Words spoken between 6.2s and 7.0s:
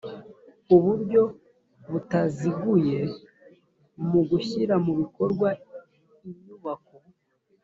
inyubako